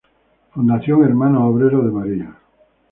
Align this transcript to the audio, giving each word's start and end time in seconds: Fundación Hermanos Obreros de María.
Fundación 0.51 1.03
Hermanos 1.03 1.43
Obreros 1.43 1.85
de 1.85 1.91
María. 1.91 2.35